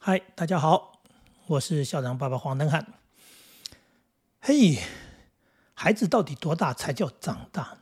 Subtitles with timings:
[0.00, 1.02] 嗨，大家好，
[1.48, 2.86] 我是校长爸爸黄登汉。
[4.40, 4.78] 嘿，
[5.74, 7.78] 孩子到底多大才叫长大？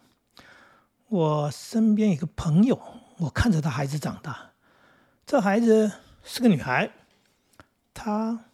[1.08, 2.80] 我身边有个朋友，
[3.18, 4.52] 我看着他孩子长大，
[5.26, 5.92] 这孩子
[6.24, 6.90] 是个女孩，
[7.92, 8.46] 她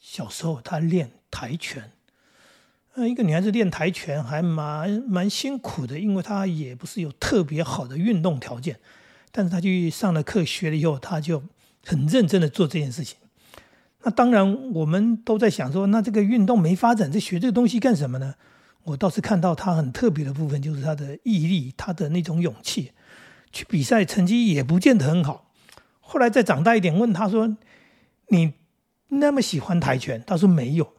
[0.00, 1.92] 小时候她练跆拳，
[2.94, 8.80] 呃，一个女孩子练跆拳还蛮蛮辛苦的，因为她也不是有特别好的运动条件，
[9.30, 11.44] 但是她去上了课学了以后，她就
[11.84, 13.18] 很认真的做这件事情。
[14.02, 18.34] 那当然，我们都在想说，那这个运动没发展，这学这个东西干什么呢？
[18.84, 22.92] 我倒是看到他很特别的部分，就是他的毅力，他的那种勇气。
[23.52, 25.52] 去比赛成绩也不见得很好。
[26.00, 27.56] 后来再长大一点，问他说
[28.30, 28.54] ：“你
[29.08, 30.94] 那么喜欢跆拳？”他说：“没有。”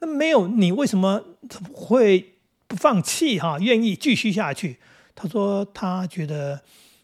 [0.00, 1.22] 那没有，你为什么
[1.72, 2.36] 会
[2.66, 3.38] 不放弃？
[3.38, 4.78] 哈，愿意继续下去？
[5.14, 6.62] 他说：“他觉得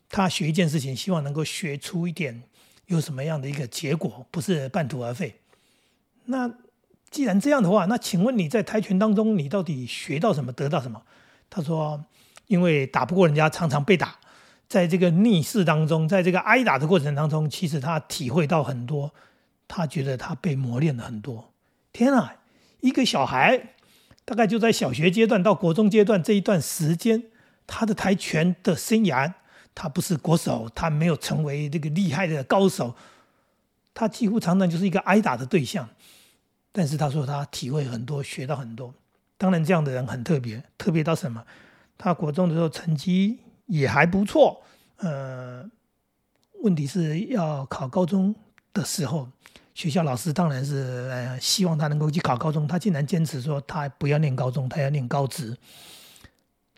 [0.08, 2.42] 他学一件事情，希望能够学出一点。”
[2.90, 5.36] 有什么样的一个结果，不是半途而废？
[6.24, 6.52] 那
[7.08, 11.00] 既然这样的话，那请问你在跆拳当中，你到底学到什么，得到什么？
[11.48, 12.04] 他说
[12.48, 14.16] ：“因为打不过人家，常常被打，
[14.68, 19.12] 在这个逆势当中，在这个挨打的过程当中，其实他体会到很多，
[19.68, 21.52] 他觉得他被磨练了很多。
[21.92, 22.34] 天啊，
[22.80, 23.74] 一个小孩，
[24.24, 27.22] 大概就在小学阶段到国中阶段这一段时间，
[27.68, 29.34] 他的跆拳的生涯。”
[29.74, 32.94] 他不是国手，他没有成为这个厉害的高手，
[33.94, 35.88] 他几乎常常就是一个挨打的对象。
[36.72, 38.94] 但是他说他体会很多，学到很多。
[39.36, 41.44] 当然，这样的人很特别，特别到什么？
[41.98, 44.62] 他国中的时候成绩也还不错，
[44.96, 45.68] 呃，
[46.62, 48.34] 问题是要考高中
[48.72, 49.28] 的时候，
[49.74, 55.56] 学校老师当然是呃希望他能够去考高中，他竟然坚持说他不要念高中，他要念高职。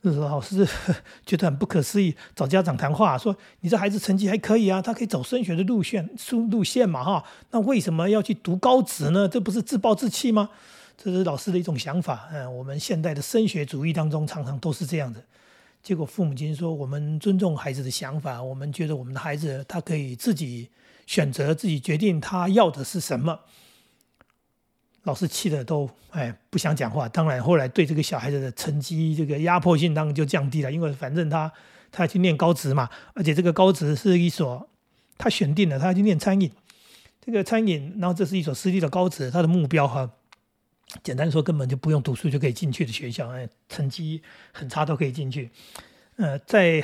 [0.02, 0.66] 老师
[1.24, 9.28] 觉得很不可思议，找家长谈话说：“你这孩子成绩还可以啊，他可以走升学的路线，路路线嘛，哈，那为什么要去读高职呢？
[9.28, 10.50] 这不是自暴自弃吗？”
[10.98, 12.28] 这是老师的一种想法。
[12.32, 15.22] 嗯，我们现代的升学主义当中常常都是这样的。
[15.82, 20.68] 结果父母亲说：“我们尊重孩子的想法，我们觉得我们的孩子他可以自己
[21.06, 23.38] 选择，自己决定他要的是什么。”
[25.04, 31.52] 老师气的都哎不想讲话，当然后来对这个小孩子的成绩这个压迫性当然就降低了，因为反正他
[31.90, 34.68] 他要去念高职嘛，而且这个高职是一所
[35.18, 36.50] 他选定了，他要去念餐饮，
[37.20, 40.08] 这个餐饮，然后这是一所私立的高职，他的目标哈，
[41.02, 45.50] 简单说根本就不用读书就可以进去的学校，哎，成绩很差都可以进去，
[46.16, 46.82] 呃，在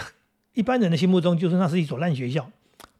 [0.54, 2.50] 一般人的心目中就是那是一所烂学校。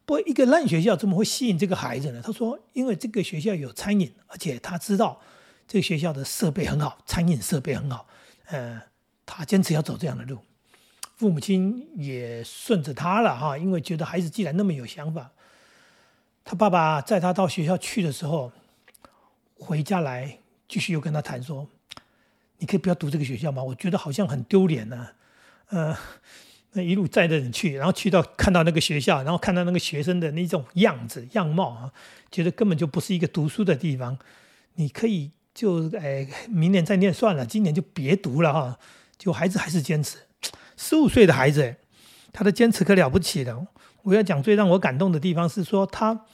[0.09, 2.23] 不，一个烂学校怎么会吸引这个孩子呢？
[2.25, 5.21] 他说：“因为这个学校有餐饮，而且他知道
[5.67, 8.09] 这个学校的设备很好，餐饮设备很好。
[8.47, 8.81] 呃，
[9.27, 10.39] 他坚持要走这样的路。
[11.19, 15.31] 父母亲也顺着他了哈，因为觉得孩子既然那么有想法，
[16.43, 18.51] 他爸爸在他到学校去的时候，
[19.59, 21.69] 回家来继续又跟他谈说
[22.57, 23.63] ：‘你可以不要读这个学校吗？
[23.63, 25.09] 我觉得好像很丢脸呢。’
[25.69, 25.95] 呃。”
[26.73, 31.93] 那一路载着人去，然后去到看到那个学校，然后看到那个学生的那种样子样貌啊，
[32.31, 34.19] 觉得根本就不是一个读书的地方。
[34.75, 38.79] 你可以就哎，明年再念算了，今年就别读了哈。
[39.17, 40.19] 就孩子还是坚持，
[40.77, 41.77] 十五岁的孩子，
[42.33, 43.67] 他的坚持可了不起的。
[44.03, 46.27] 我要讲最让我感动的地方是说，他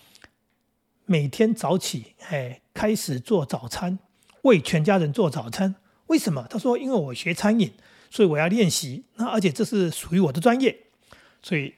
[1.06, 3.98] 每天早起哎，开始做早餐，
[4.42, 5.76] 为全家人做早餐。
[6.08, 6.46] 为什么？
[6.50, 7.72] 他说，因为我学餐饮。
[8.14, 10.72] 所以我要练习，那而且这是属于我的专业，
[11.42, 11.74] 所以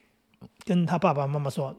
[0.65, 1.75] 跟他爸爸妈妈说，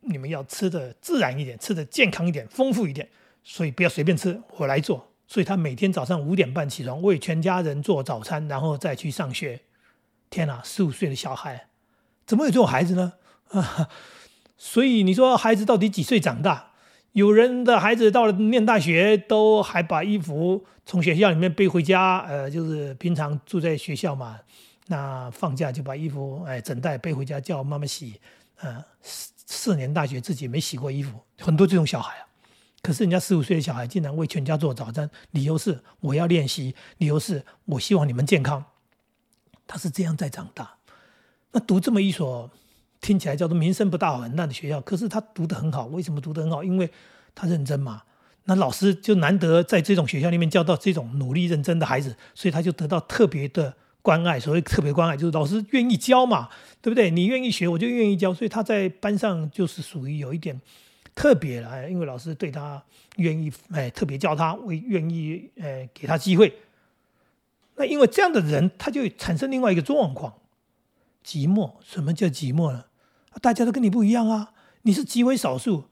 [0.00, 3.06] 你们要吃的自然一点，吃的健康一点，丰富一点，
[3.44, 5.06] 所以不要随便吃，我来做。
[5.26, 9.60] 所以他每天早上五点半起床，为全家人做早餐，然后再去上学。
[10.30, 11.68] 天哪，十五岁的小孩，
[12.24, 13.12] 怎么有这种孩子呢？
[13.48, 13.90] 啊，
[14.56, 16.67] 所以你说孩子到底几岁长大？
[17.18, 24.38] 有人的孩子到了念大学，都还把衣服从学校里面背回家，呃，就是平常住在学校嘛，
[24.86, 28.20] 那放假就把衣服哎整袋背回家叫妈妈洗，
[28.60, 32.24] 呃，四四年大学自己没洗过衣服，很多这种小孩啊。
[32.82, 38.64] 可是人家十五岁的小孩竟然为全家做早餐，理由是我要练习，理由是我希望你们健康。
[39.66, 40.76] 他是这样在长大，
[41.50, 42.48] 那读这么一所。
[43.00, 45.86] 听起来叫做名声不大好、很烂的学校，可是他读得很好。
[45.86, 46.64] 为什么读得很好？
[46.64, 46.90] 因为
[47.34, 48.02] 他认真嘛。
[48.44, 54.40] 那老师就难得在这种学校里面教到这种努力认真的孩子，所以他就得到特别的关爱。
[54.40, 56.48] 所谓特别关爱，就是老师愿意教嘛，
[56.80, 57.10] 对不对？
[57.10, 58.32] 你愿意学，我就愿意教。
[58.32, 60.58] 所以他在班上就是属于有一点
[61.14, 62.82] 特别了，因为老师对他
[63.16, 66.52] 愿意哎特别教他，为愿意哎给他机会。
[67.76, 70.32] 那因为这样的人，他就产生另外一个状况。
[71.22, 72.86] 寂寞，什么叫寂寞呢？
[73.40, 74.52] 大家都跟你不一样啊，
[74.82, 75.84] 你是极为少数。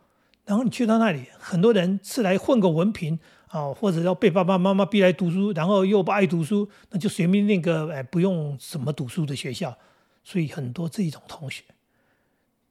[0.44, 9.76] 然后你去到那里，很多人是来混个文凭啊，或者要被爸爸妈妈逼来读书，然后又不爱读书，那就随便那个哎不用什么读书的学校。
[10.22, 11.62] 所以很多这种同学，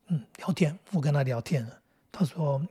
[0.08, 1.80] 嗯，聊天，我跟他聊天了，
[2.12, 2.62] 他说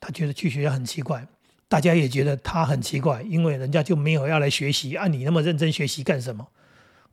[0.00, 1.26] 他觉得去学校很奇怪，
[1.68, 6.46] 大家也觉得他很奇怪，因为人家就没有要来学习，啊，你那么认真学习干什么？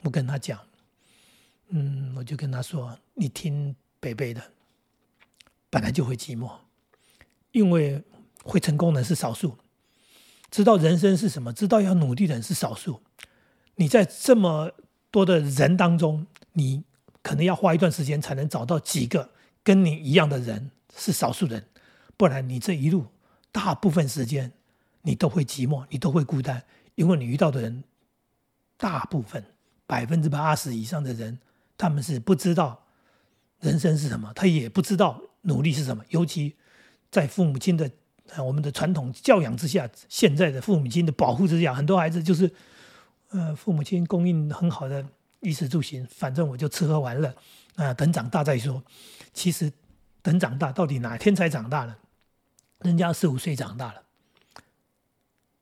[0.04, 0.60] 我跟他讲，
[1.70, 4.42] 嗯，我就跟他说，你听北北的，
[5.70, 6.52] 本来就会寂寞，
[7.52, 8.04] 因为
[8.44, 9.58] 会成功的是少数，
[10.50, 13.02] 知道人生是什么，知道要努力的人是少数，
[13.76, 14.72] 你在这么
[15.12, 16.28] 多的人当中。
[16.54, 16.84] 你
[17.22, 19.30] 可能要花一段时间才能找到几个
[19.64, 21.68] 跟你一样的人，是少数人，
[22.18, 23.06] 不然你这一路
[23.52, 24.52] 大部分时间
[25.04, 26.66] 你都会寂寞，你都会孤单，
[26.96, 27.84] 因为你遇到的人
[28.76, 29.46] 大部分
[29.86, 31.40] 百分之八十以上的人，
[31.78, 32.88] 他们是不知道
[33.60, 36.56] 人生是什么，他也不知道努力是什么，尤其
[37.12, 37.90] 在父母亲的
[38.38, 42.52] 我们的传统教养之下，现在的父母亲的保护之下，很多孩子就是
[43.30, 45.06] 呃父母亲供应很好的。
[45.42, 47.34] 衣食住行，反正我就吃喝玩乐，
[47.78, 48.84] 啊，等长大再说。
[49.32, 49.72] 其实
[50.22, 51.96] 等长大，到底哪天才长大呢？
[52.80, 54.04] 人家四五岁长大了。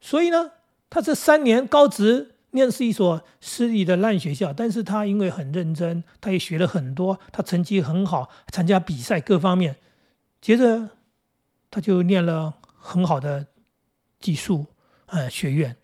[0.01, 0.53] 所以呢，
[0.89, 9.77] 他这三年高职念是一所私立的烂学校，但是他因为很认真，他也学了很多，他成绩很好，参加比赛各方面。
[10.41, 10.89] 接着
[11.71, 13.47] 他就念了很好的
[14.19, 14.65] 技术
[15.05, 15.77] 呃学院，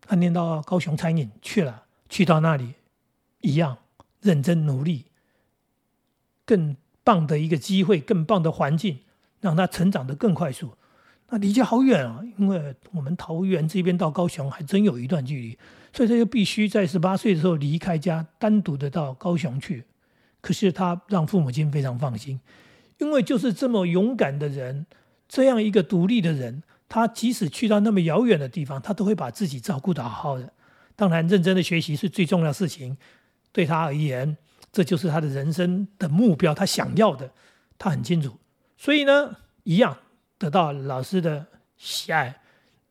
[0.00, 1.84] 他念到高雄餐饮去了。
[2.08, 2.72] 去到那里，
[3.42, 3.80] 一样
[4.22, 5.12] 认真努力，
[6.46, 9.00] 更棒的一个机会，更棒的环境，
[9.42, 10.77] 让他成长的更快速。
[11.30, 15.58] 那离家好远啊，因为我们桃园这边到高雄还真有一段距离，
[15.92, 19.84] 所以他就必须在十八岁的时候离开家，单独的到高雄去。
[20.40, 22.40] 可是他让父母亲非常放心，
[22.98, 24.86] 因为就是这么勇敢的人，
[25.28, 30.52] 这样一个独立的人，他即使去到那么遥远的地方，他都会把自己照顾得好好的。
[30.96, 32.96] 当然，认真的学习是最重要的事情，
[33.52, 34.38] 对他而言，
[34.72, 37.30] 这就是他的人生的目标，他想要的，
[37.76, 38.38] 他很清楚。
[38.78, 39.98] 所以呢，一样
[40.38, 41.44] 得到老师的
[41.76, 42.34] 喜爱，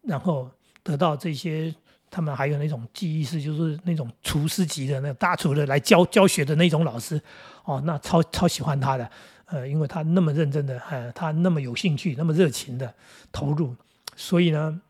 [0.01, 0.49] 然后
[0.83, 1.73] 得到这些
[2.09, 7.21] 他们还有那种记忆是，就是那种厨师级的那个大厨的来教教学的那种老师，
[7.63, 9.09] 哦，那超超喜欢他的，
[9.45, 12.93] 呃，因为他那么认真的，呃，他那么有兴趣，那么热情的
[13.31, 13.75] 投入，
[14.15, 14.81] 所以呢，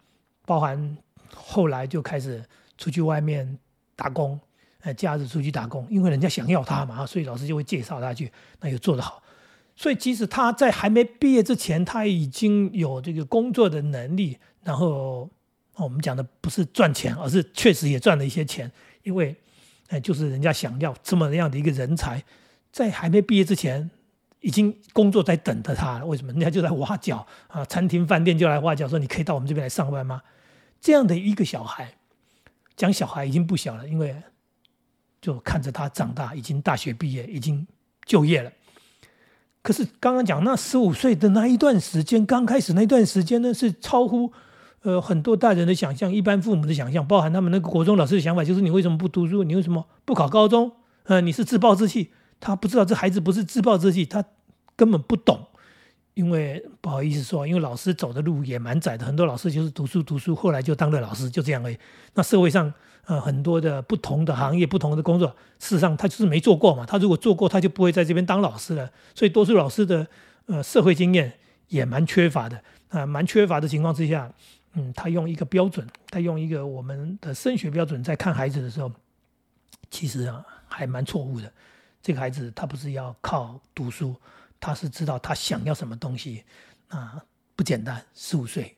[0.45, 0.97] 包含
[1.33, 2.43] 后来就开始。
[2.79, 3.57] 出去外面
[3.95, 4.39] 打工，
[4.81, 9.19] 呃，假日出去打工，因为人家想要他嘛，所以老师就会介绍他去，那又做得好。
[9.77, 14.37] 所以即使他在还没毕业之前，他已经有这个工作的能力。
[14.63, 15.29] 然后
[15.75, 18.69] 我们讲的不是赚钱，而是确实也赚了一些钱，
[19.03, 19.33] 因为，
[19.89, 22.21] 哎，就是人家想要这么样的一个人才，
[22.71, 23.89] 在还没毕业之前，
[24.41, 26.03] 已经工作在等着他。
[26.05, 26.31] 为什么？
[26.33, 30.23] 人家就在挖角啊，餐厅饭店就来挖角，说你可以到我们这边来上班吗？
[30.81, 31.93] 这样的一个小孩。
[32.75, 34.15] 讲小孩已经不小了，因为
[35.21, 37.65] 就看着他长大，已经大学毕业，已经
[38.05, 38.51] 就业了。
[39.67, 44.31] 可是刚刚讲那十五岁的那一段时间，刚开始那段时间呢，是超乎
[44.83, 49.43] 呃很多大人的想象，一般父母的想象，包含他们那个国中老师的想法，就是你为什么不读书？
[49.43, 50.71] 你为什么不考高中？
[51.03, 52.11] 呃，你是自暴自弃。
[52.39, 54.23] 他不知道这孩子不是自暴自弃，他
[54.77, 55.47] 根本不懂。
[56.17, 61.77] 因为不好意思说，因为老师走的路也蛮窄的，很多老师就是读书读书，后来就当了老师，就这样而已。
[62.15, 62.73] 那社会上
[63.05, 65.27] 呃很多的不同的行业、不同的工作，
[65.59, 66.83] 事实上他就是没做过嘛。
[66.87, 68.89] 他如果做过，他就不会在这边当老师了。
[69.13, 70.07] 所以多数老师的
[70.47, 71.31] 呃社会经验
[71.67, 74.33] 也蛮缺乏的啊，蛮缺乏的情况之下，
[74.73, 78.91] 嗯，他用一个标准，他用一个我们的升学标准在看孩子的时候，
[79.91, 81.53] 其实啊还蛮错误的。
[82.01, 84.15] 这个孩子他不是要靠读书。
[84.59, 86.43] 他是知道他想要什么东西，
[86.87, 87.23] 啊，
[87.55, 88.03] 不简单。
[88.13, 88.75] 十五岁，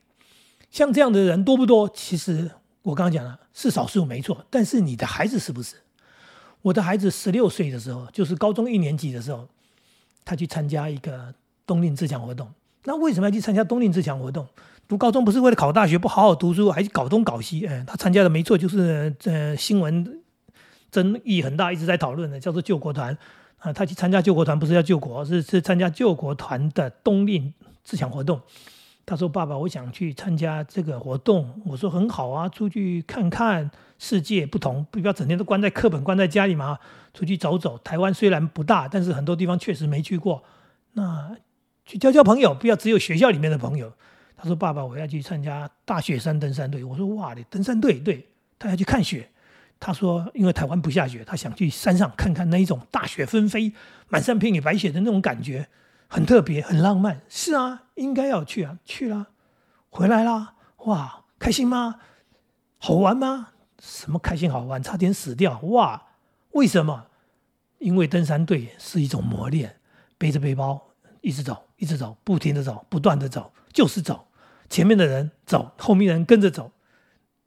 [0.72, 1.90] 像这样的人多不多？
[1.90, 4.46] 其实我刚刚讲了，是少数没错。
[4.50, 5.76] 但是你的孩子是不是？
[6.62, 9.48] 我的孩子十六岁的时候，就是高中一年级的时候，
[10.26, 11.34] 他去参加一个
[11.66, 12.52] 冬令自强活动。
[12.84, 14.48] 那为什么要去参加冬令自强活动？
[14.88, 17.66] 读高中不是为了考大学，不好好读书，还搞东搞西。
[17.68, 20.22] 哎，他参加的没错，就是呃新闻
[20.92, 23.18] 争议很大，一直在讨论的，叫做救国团。
[23.60, 28.42] 啊，他去参加救国团不是要救国，是是参加救国团的冬令自强活动。
[29.06, 36.78] 他说：“爸爸，我想去参加这个活动。”我说：“很好啊，出去看看世界不同，不要整天都关在课本、关在家里嘛，
[37.12, 37.75] 出去走走。
[37.80, 40.44] 台湾虽然不大，但是很多地方确实没去过。
[40.94, 41.36] 那
[41.88, 43.92] 去交交朋友，不要只有学校里面的朋友。”
[44.38, 48.28] 他说：“爸爸，我要去参加大雪山登山队。”我说：“哇，你登山队，对
[48.60, 49.28] 他要去看雪。”
[49.80, 53.74] 他说：“因为台湾不下雪，他想去山上看看那一种大雪纷飞、
[54.10, 55.70] 满山遍野白雪的那种感觉。
[56.08, 57.22] 很特别，很浪漫。
[57.30, 59.28] 是啊，应该要去啊，去了，
[59.90, 60.56] 回来啦，
[60.86, 61.96] 哇，开心吗？
[62.78, 63.50] 好玩吗？
[63.82, 64.84] 什么开心好玩？
[64.84, 65.60] 差点死掉！
[65.62, 66.08] 哇，
[66.52, 67.06] 为什么？
[67.78, 69.78] 因为登山队是一种磨练，
[70.18, 70.90] 背着背包
[71.22, 74.28] 一直走，一直走，不停的走，不断的走，就是走。
[74.70, 76.72] 前面的人走，后面的人跟着走，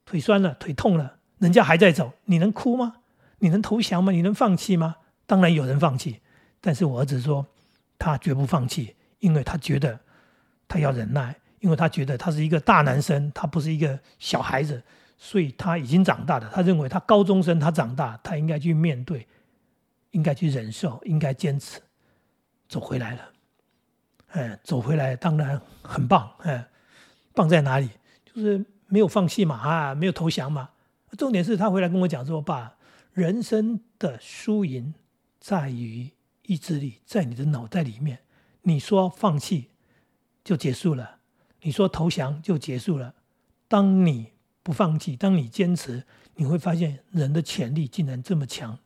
[0.07, 2.95] 腿酸了，腿痛了，人家还在走，你能哭吗？
[3.41, 4.13] 你能投降吗？
[4.13, 4.95] 你能放弃吗？
[5.27, 6.21] 当然有人放弃，
[6.61, 7.45] 但是我儿子说。
[7.99, 9.97] 他绝不放弃，因为他觉得
[10.67, 14.83] 他要忍耐，因为他觉得他是一个大男生，他不是一个小孩子，
[15.17, 16.51] 所以他已经长大了。
[16.53, 19.25] 他认为他高中生，他长大，他应该去面对，
[20.11, 21.81] 应该去忍受，应该坚持，
[22.69, 23.21] 走回来了。
[24.33, 26.67] 哎，走回来当然很棒，哎，
[27.35, 27.89] 棒在哪里？
[28.25, 30.71] 就是没有放弃嘛，啊，没有投降嘛。
[31.17, 32.77] 重点是他回来跟我讲说：“爸，
[33.13, 34.95] 人生的输赢
[35.41, 36.11] 在于。”
[36.45, 38.19] 意志力在你的脑袋里面，
[38.63, 39.71] 你说放弃
[40.43, 41.19] 就结束了，
[41.61, 43.15] 你说投降就结束了。
[43.69, 46.03] 当你不放弃，当你坚持，
[46.35, 48.77] 你会发现人的潜力竟然这么强。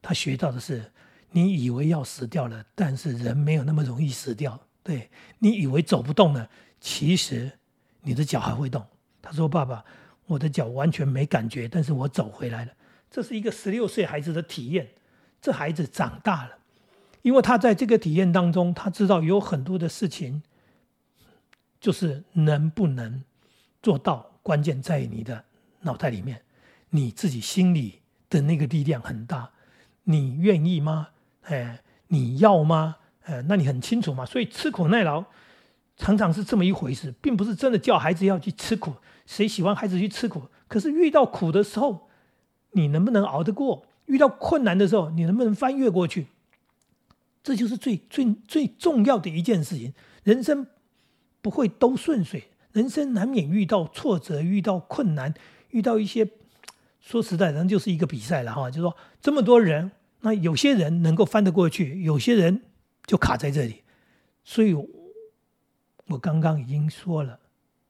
[0.00, 0.92] 他学到的是，
[1.30, 4.58] 你以为要死掉了，但是人没有那么容易死掉。
[4.82, 6.48] 对你以为走不动了，
[6.80, 7.52] 其实
[8.00, 8.84] 你的脚还会动。
[9.20, 9.84] 他说：“爸爸，
[10.26, 12.72] 我的脚完全没感觉，但是我走回来了。”
[13.10, 14.88] 这是一个十六岁孩子的体验。
[15.40, 16.58] 这孩子长大了。
[17.22, 20.42] 因为他在这个体验当中，他知道有很多的事情，
[21.80, 23.22] 就是能不能
[23.82, 25.44] 做到，关键在于你的
[25.80, 26.42] 脑袋里面，
[26.90, 29.50] 你自己心里的那个力量很大，
[30.02, 31.08] 你愿意吗？
[31.42, 32.96] 哎，你要吗？
[33.22, 34.26] 哎，那你很清楚嘛。
[34.26, 35.24] 所以吃苦耐劳
[35.96, 38.92] 常常是这么一回事，并不是真的叫孩子要去吃苦。
[39.26, 40.42] 谁喜欢孩子去吃苦？
[40.68, 42.08] 可是遇到苦的时候，
[42.72, 43.86] 你能不能熬得过？
[44.06, 46.26] 遇到困难的时候，你能不能翻越过去？
[47.42, 49.94] 这就是最最最重要的一件事情。
[50.24, 50.66] 人生
[51.40, 55.32] 不会都顺遂，人生难免遇到挫折、遇到困难、
[55.70, 56.28] 遇到一些
[57.00, 58.70] 说实在，人就是一个比赛了哈。
[58.70, 62.62] 就说，这么多人，那有些人能够翻得过去，有些人
[63.06, 63.82] 就卡在这里。
[64.42, 64.74] 所以，
[66.06, 67.38] 我刚刚已经说了，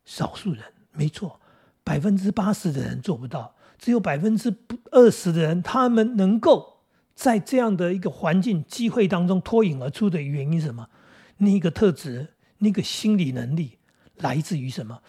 [0.04, 1.40] 少数人没错，
[1.82, 4.54] 百分之八十的人做不到，只有百分之
[4.90, 6.72] 二十的人，他们能够。
[7.16, 10.88] 在这样的一个环境机会当中脱颖而出的原因是什么？
[11.36, 12.26] 那个特质，
[12.58, 13.78] 那个心理能力
[14.16, 15.00] 来自于什么？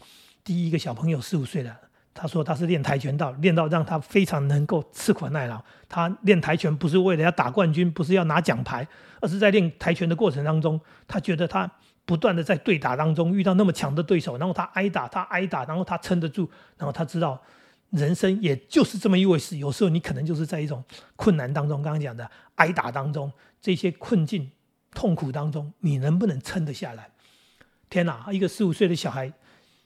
[0.44, 1.76] 第一个小朋友四五岁了，
[2.14, 5.60] 他说他是练跆拳道，练到让他非常能够吃苦耐劳。
[5.90, 8.88] 他练跆拳不是为了要打冠军，不是要拿奖牌，
[9.20, 11.68] 而是在练跆拳的过程当中，他觉得他
[12.06, 17.42] 不断的在对打当中遇到那么强的对手，然后他挨打，他挨打，然后他撑得住，然后他知道。
[17.92, 20.84] 人生也就是这么一回事，有时候你可能就是在一种
[21.16, 23.32] 困难当中，刚刚讲的挨打当中，
[23.62, 24.52] 这些困境、
[24.92, 27.10] 痛苦当中，你能不能撑得下来？
[27.90, 29.32] 天哪，一个十五岁的小孩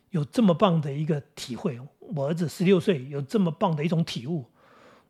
[0.09, 4.49] 有这么棒的一个体会，我儿子十六岁有这么棒的一种体悟，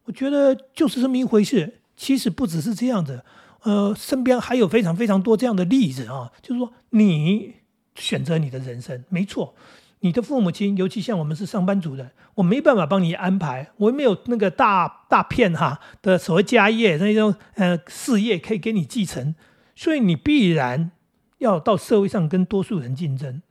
[0.03, 1.81] 我觉得就是这么一回事。
[1.95, 3.23] 其实不只是这样子，
[3.63, 7.55] 呃，身边还有非常非常多这样的例子啊，就是说你
[7.95, 9.55] 选择你的人生，没错。
[10.01, 19.35] 你的父母亲，尤其像我们是上班族的，我没办法帮你安排，我没有那个大大片哈的所谓家业那种呃事业可以给你继承，
[19.75, 20.91] 所以你必然
[21.39, 23.41] 要到社会上跟多数人竞争。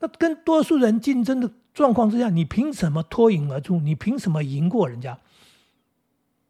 [0.00, 3.78] 那跟多数人竞争的状况之下，你凭什么脱颖而出？
[3.78, 5.20] 你凭什么赢过人家？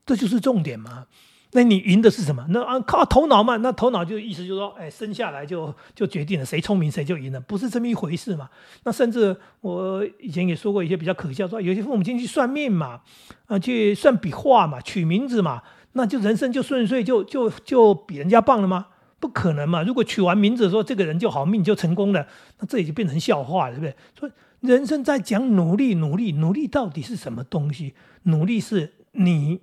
[0.07, 1.07] 这就是重点嘛。
[1.55, 2.45] 那你赢的是什么？
[2.51, 3.57] 那啊靠头脑嘛？
[3.59, 8.51] 那头脑就意思就是说，哎，生下来就就决定了谁聪明谁就赢了，不是这么一回事嘛？
[8.83, 13.01] 那甚至我以前也说过一些比较可笑，说有些父母亲去算命嘛，
[13.47, 18.89] 啊，去算笔画嘛，取名字嘛，那就人生就顺遂，就就就比人家棒了吗？
[19.21, 19.83] 不可能嘛！
[19.83, 22.27] 如果取完名字说这个人就好命就成功了，
[22.59, 23.97] 那这也就变成笑话了，对不对？
[24.19, 27.95] 所以人生在讲努力，努力，努力到底是什么东西？
[28.25, 29.61] 努力是你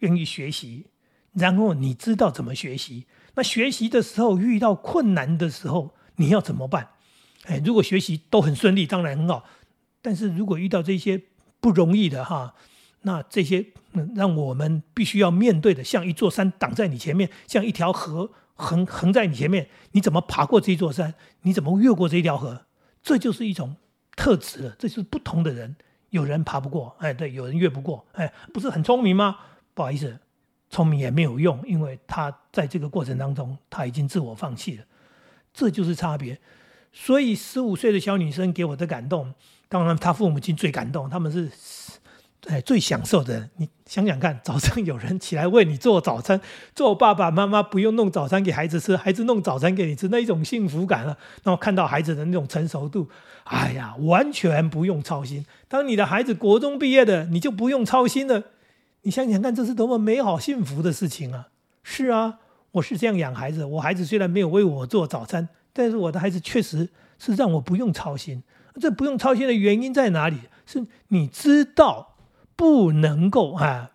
[0.00, 0.86] 愿意学习。
[1.32, 3.06] 然后你知道怎么学习？
[3.34, 6.90] 那学习的时候遇到困难的时候，你要怎么办？
[7.44, 9.44] 哎，如果学习都很顺利，当然很好。
[10.00, 11.22] 但是如果遇到这些
[11.60, 12.54] 不容易的哈，
[13.02, 13.66] 那这些
[14.14, 21.14] 让我们必须要面对的，像一座山挡在你前面，像一条河横横在你前面，你怎么爬过这座山？
[21.42, 22.66] 你怎么越过这条河？
[23.02, 23.76] 这就是一种
[24.14, 24.76] 特质了。
[24.78, 25.74] 这是不同的人，
[26.10, 29.38] 有人爬不过，哎，对，有人越不过，哎，不是很聪明吗？
[29.74, 30.18] 不好意思。
[30.72, 34.84] 聪明也没有用，因为他在这个过程当中，他已经自我放弃了，
[35.52, 36.38] 这就是差别。
[36.92, 39.34] 所以十五岁的小女生给我的感动，
[39.68, 41.50] 当然她父母亲最感动，他们是
[42.48, 46.40] 哎，最享受的，你想想看，早上有人起来为你做早餐，
[46.74, 51.16] 做爸爸妈妈不用弄早餐给孩子吃，孩子弄早餐给你吃，那一种幸福感啊！
[51.44, 53.08] 然后看到孩子的那种成熟度，
[53.44, 55.46] 哎呀，完全不用操心。
[55.68, 58.42] 当你的孩子国中毕业的，你就不用操心了。
[59.02, 61.48] 你想想看，这是多么美好幸福的事情啊！
[61.82, 62.38] 是啊，
[62.72, 63.64] 我是这样养孩子。
[63.64, 68.42] 我孩子虽然没有为我做早餐，但是我的孩子确实是让我不用操心。
[68.80, 70.38] 这不用操心的原因在哪里？
[70.66, 72.08] 是你知道。
[72.54, 73.92] 不能够啊，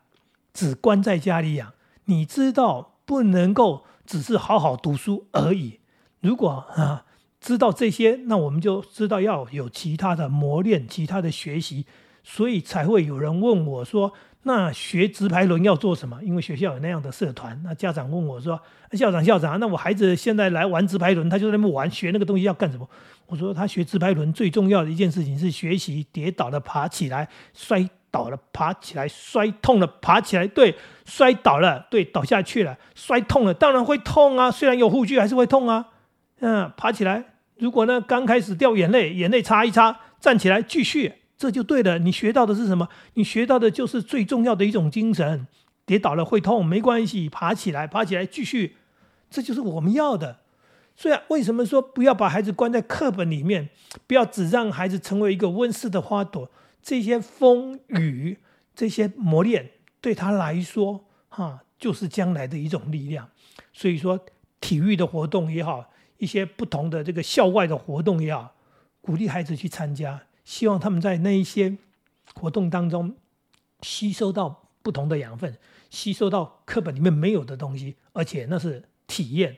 [0.52, 1.74] 只关在家里养。
[2.06, 5.80] 你知道不能够只是好好读书而已。
[6.20, 7.06] 如果啊
[7.40, 11.86] 知道这些，那我们就知道要有其他的磨练、其他的学习，
[12.26, 14.12] 所以才会有人问我说
[14.48, 17.62] ：“那学直排轮要做什么？”因为学校有那样的社团。
[17.64, 18.60] 那家长问我说
[18.94, 22.90] ：“校长，校长，那我孩子现在来玩直排轮，他就在那边玩，学那个东西要干什么？”
[23.28, 30.74] 我说：“他学直排轮最重要的一件事情是学习跌倒了爬起来摔。”倒了，爬起来，摔痛了，爬起来，对，
[31.06, 35.90] 摔倒了，对，倒下去了，摔痛了，当然会痛啊，虽然有护具还是会痛啊，
[36.40, 37.22] 嗯，爬起来，
[37.58, 42.00] 如果呢刚开始掉眼泪，眼泪擦一擦，站起来继续，这就对了。
[42.00, 42.90] 你学到的是什么？
[43.14, 45.48] 你学到的就是最重要的一种精神。
[45.86, 48.76] 跌倒了会痛没关系，爬起来，爬起来继续，
[49.30, 50.40] 这就是我们要的。
[50.98, 53.70] 所以为什么说不要把孩子关在课本里面，
[54.06, 56.52] 不要只让孩子成为一个温室的花朵？
[56.82, 58.38] 这些风雨，
[58.76, 59.70] 这些磨练，
[60.02, 63.30] 对他来说，哈，就是将来的一种力量。
[63.72, 64.20] 所以说，
[64.60, 68.56] 体育的活动也好，一些不同的这个校外的活动也好，
[69.00, 71.78] 鼓励孩子去参加，希望他们在那一些
[72.34, 73.18] 活动当中
[73.82, 75.58] 吸收到不同的养分，
[75.90, 79.58] 吸收到课本里面没有的东西，而且那是体验。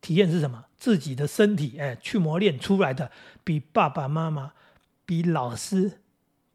[0.00, 0.64] 体验是什么？
[0.76, 3.12] 自己的身体，哎，去磨练出来的，
[3.44, 4.54] 比爸爸妈妈，
[5.04, 6.00] 比老师。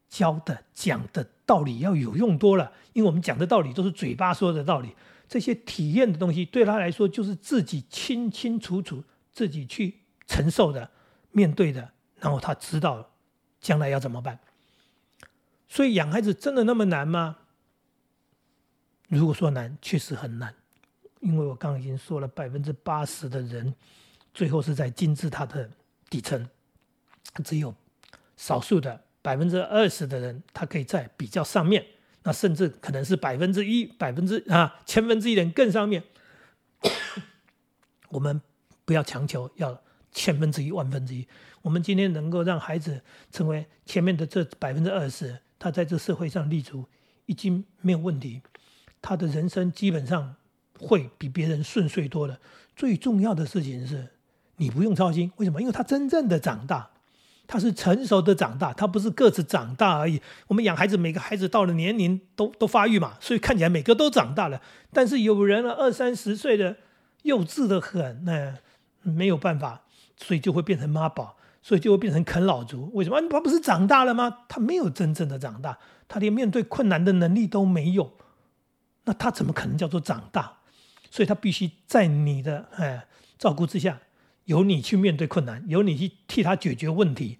[0.10, 4.94] 教的讲的道理要有用多了，因为我们讲的道理都是嘴巴说的道理，
[5.26, 9.02] 这些体验的东西对他来说就是自己清清楚楚
[9.32, 10.92] 自己去承受的、
[11.32, 13.08] 面对的，然后他知道了
[13.62, 14.38] 将来要怎么办。
[15.70, 17.38] 所以养孩子真的那么难吗？
[19.08, 20.54] 如果说难，确实很难，
[21.22, 23.74] 因为我刚刚已经说了，百分之八十的人
[24.34, 25.70] 最后是在金字塔的
[26.10, 26.50] 底层，
[27.44, 27.74] 只有
[28.36, 29.02] 少数的。
[29.24, 31.86] 百分之二十的人，他可以在比较上面，
[32.24, 36.04] 那甚至可能是百分之一、百分之啊千分之一的人更上面。
[38.10, 38.42] 我们
[38.84, 39.80] 不要强求要
[40.12, 41.28] 千分之一、万分之一。
[41.62, 46.86] 我们今天能够让孩子成为前面的这百分之二十，他在这社会上立足
[47.26, 48.42] 已经没有问题，
[49.02, 50.36] 他的人生基本上
[50.80, 52.40] 会比别人顺遂多了。
[52.76, 54.08] 最重要的事情是，
[54.58, 55.62] 你不用操心，为什么？
[55.62, 56.90] 因为他真正的长大。
[57.48, 60.22] 他是成熟的长大，他不是个子长大而已。
[60.48, 64.62] 我们养孩子，每个孩子到了年龄都都发育嘛，所以看起来每个都长大了。
[64.94, 66.78] 但是有人了二三十岁的
[67.24, 68.56] 幼稚的很，那
[69.02, 69.82] 没有办法，
[70.22, 72.92] 所以就会变成妈宝，所以就会变成啃老族。
[72.94, 73.20] 为什么？
[73.30, 74.46] 他不是长大了吗？
[74.48, 78.18] 他没有真正的长大，他连面对困难的能力都没有，
[79.06, 80.60] 那他怎么可能叫做长大？
[81.10, 83.06] 所以他必须在你的哎
[83.38, 84.00] 照顾之下。
[84.46, 87.38] 由你去面对困难，由你去替他解决问题，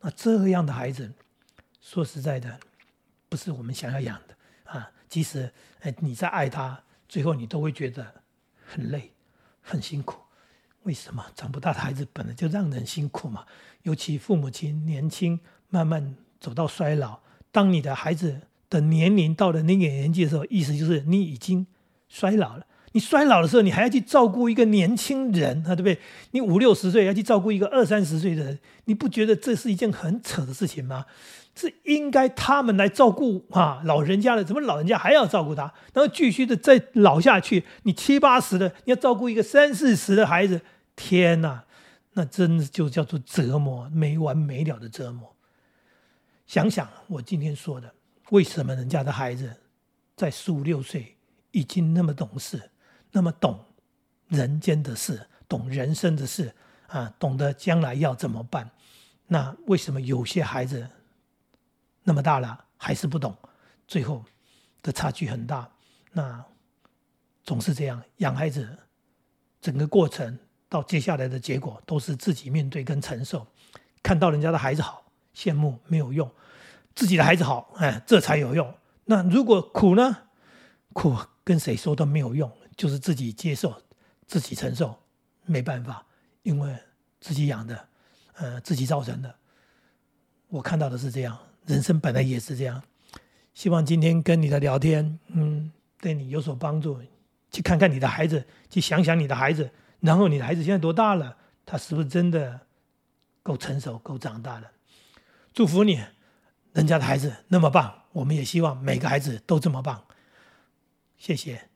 [0.00, 1.12] 那这样的孩子，
[1.80, 2.58] 说实在的，
[3.28, 4.90] 不是我们想要养的啊。
[5.08, 8.22] 即使哎你在爱他，最后你都会觉得
[8.66, 9.12] 很累、
[9.62, 10.20] 很辛苦。
[10.84, 13.44] 为什么长不大的孩子本来就让人辛苦嘛？
[13.82, 15.38] 尤其父母亲年轻，
[15.68, 17.18] 慢慢走到衰老。
[17.52, 21.66] 当你的孩子的年龄到了那个年纪的时候，意思就是你已经
[22.08, 22.66] 衰老了。
[22.92, 25.98] 你衰老的时候，你还要去照顾一个年轻人啊，对不对？
[26.32, 31.04] 你五六十岁要去照顾一个二三十岁的人，你不觉得这是一件很扯的事情吗？
[31.54, 35.62] 是应该他们来照顾啊，老人家的，怎么老人家还要照顾他？
[35.92, 40.62] 然后继续的再老下去，你七八十的，你要照顾一个三四十的孩子，
[40.96, 41.64] 天哪，
[42.14, 45.36] 那真的就叫做折磨，没完没了的折磨。
[46.46, 47.92] 想想我今天说的，
[48.30, 49.54] 为什么人家的孩子
[50.16, 51.16] 在十五六岁
[51.50, 52.70] 已经那么懂事？
[53.12, 53.58] 那么懂
[54.28, 56.54] 人间的事，懂人生的事
[56.86, 58.70] 啊，懂得将来要怎么办？
[59.26, 60.88] 那为什么有些孩子
[62.02, 63.36] 那么大了还是不懂？
[63.86, 64.24] 最后
[64.82, 65.70] 的差距很大。
[66.12, 66.44] 那
[67.42, 68.78] 总是这样，养孩子
[69.60, 73.46] 整个过程到接下来的结果都是自己面对跟承受。
[74.02, 76.28] 看到人家的孩子好，羡慕没有用；
[76.94, 78.74] 自己的孩子好，哎，这才有用。
[79.04, 80.16] 那如果苦呢？
[80.92, 82.50] 苦跟谁说都没有用。
[82.76, 83.78] 就是自己接受，
[84.26, 84.98] 自己承受，
[85.44, 86.02] 没办法，
[86.42, 86.74] 因为
[87.20, 87.88] 自己养的，
[88.36, 89.34] 呃，自己造成的。
[90.48, 92.82] 我看到的是这样，人生本来也是这样。
[93.54, 95.70] 希望今天跟你的聊天，嗯，
[96.00, 97.00] 对你有所帮助。
[97.50, 101.36] 去看看你的孩子，去想想你的孩子，然后你的孩子现在多大了？
[101.66, 102.60] 他是不是真的
[103.42, 104.70] 够成熟、够长大了？
[105.52, 106.00] 祝福你，
[106.72, 110.04] 人家的孩子那么棒，我们也希望每个孩子都这么棒。
[111.18, 111.69] 谢谢。